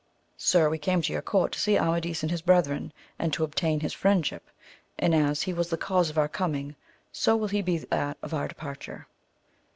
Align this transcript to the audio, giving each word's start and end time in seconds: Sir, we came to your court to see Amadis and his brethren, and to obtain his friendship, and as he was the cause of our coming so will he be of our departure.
Sir, 0.39 0.67
we 0.67 0.79
came 0.79 1.03
to 1.03 1.13
your 1.13 1.21
court 1.21 1.51
to 1.51 1.59
see 1.59 1.77
Amadis 1.77 2.23
and 2.23 2.31
his 2.31 2.41
brethren, 2.41 2.91
and 3.19 3.31
to 3.33 3.43
obtain 3.43 3.81
his 3.81 3.93
friendship, 3.93 4.49
and 4.97 5.13
as 5.13 5.43
he 5.43 5.53
was 5.53 5.69
the 5.69 5.77
cause 5.77 6.09
of 6.09 6.17
our 6.17 6.27
coming 6.27 6.75
so 7.11 7.35
will 7.35 7.49
he 7.49 7.61
be 7.61 7.85
of 7.91 8.33
our 8.33 8.47
departure. 8.47 9.05